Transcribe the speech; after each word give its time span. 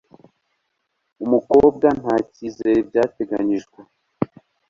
umukobwa 1.23 1.87
ntakizera 2.01 2.73
ibyateganijwe 2.83 3.79